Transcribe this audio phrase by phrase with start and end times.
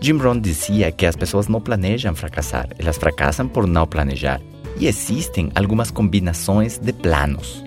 [0.00, 4.40] Jim Rohn dizia que as pessoas não planejam fracassar, elas fracassam por não planejar.
[4.78, 7.64] E existem algumas combinações de planos.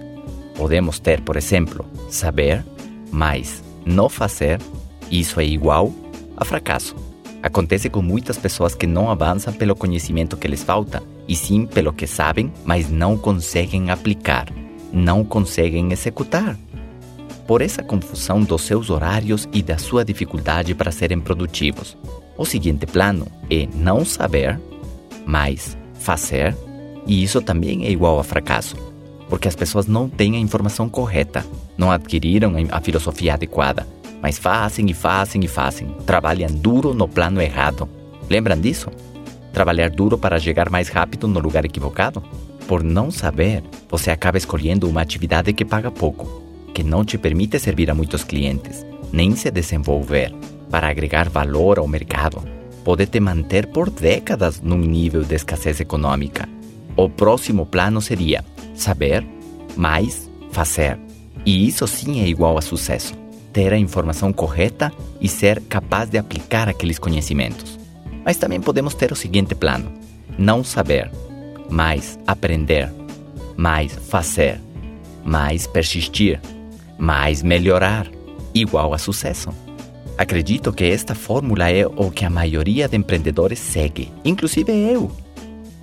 [0.55, 2.63] Podemos ter, por exemplo, saber,
[3.11, 4.59] mas não fazer,
[5.09, 5.91] isso é igual
[6.37, 6.95] a fracasso.
[7.41, 11.93] Acontece com muitas pessoas que não avançam pelo conhecimento que lhes falta, e sim pelo
[11.93, 14.47] que sabem, mas não conseguem aplicar,
[14.91, 16.57] não conseguem executar.
[17.49, 21.97] Por essa confusão dos seus horários e da sua dificuldade para serem produtivos.
[22.37, 24.61] O seguinte plano é não saber,
[25.25, 26.55] mas fazer,
[27.07, 28.75] e isso também é igual a fracasso,
[29.27, 31.43] porque as pessoas não têm a informação correta,
[31.75, 33.87] não adquiriram a filosofia adequada
[34.21, 35.87] mas fazem e fazem e fazem.
[36.05, 37.87] Trabalham duro no plano errado.
[38.29, 38.89] Lembram disso?
[39.53, 42.21] Trabalhar duro para chegar mais rápido no lugar equivocado?
[42.67, 47.59] Por não saber, você acaba escolhendo uma atividade que paga pouco, que não te permite
[47.59, 50.33] servir a muitos clientes, nem se desenvolver
[50.69, 52.43] para agregar valor ao mercado.
[52.83, 56.47] Pode te manter por décadas num nível de escassez econômica.
[56.95, 58.43] O próximo plano seria
[58.75, 59.25] saber,
[59.75, 60.97] mais fazer.
[61.45, 63.13] E isso sim é igual a sucesso
[63.51, 67.79] ter a informação correta e ser capaz de aplicar aqueles conhecimentos.
[68.23, 69.91] Mas também podemos ter o seguinte plano:
[70.37, 71.11] não saber,
[71.69, 72.91] mais aprender,
[73.57, 74.59] mais fazer,
[75.23, 76.39] mais persistir,
[76.99, 78.07] mais melhorar,
[78.53, 79.49] igual a sucesso.
[80.17, 85.09] Acredito que esta fórmula é o que a maioria de empreendedores segue, inclusive eu,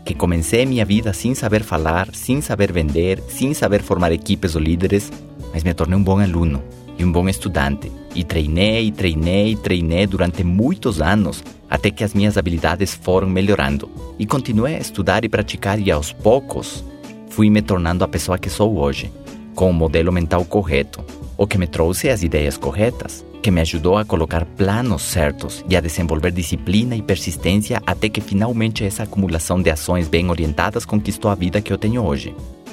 [0.05, 4.61] que comecei minha vida sem saber falar, sem saber vender, sem saber formar equipes ou
[4.61, 5.11] líderes,
[5.53, 6.63] mas me tornei um bom aluno
[6.99, 7.91] e um bom estudante.
[8.15, 13.91] E treinei, treinei, treinei durante muitos anos até que as minhas habilidades foram melhorando.
[14.19, 16.85] E continuei a estudar e praticar e aos poucos
[17.29, 19.11] fui me tornando a pessoa que sou hoje,
[19.57, 21.03] com o modelo mental correto,
[21.37, 25.77] o que me trouxe as ideias corretas, que me ajudou a colocar planos certos e
[25.77, 31.31] a desenvolver disciplina e persistência até que finalmente essa acumulação de ações bem orientadas conquistou
[31.31, 32.35] a vida que eu tenho hoje.